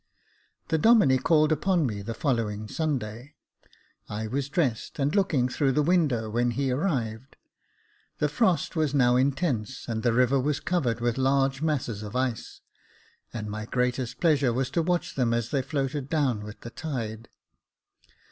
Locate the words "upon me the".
1.51-2.15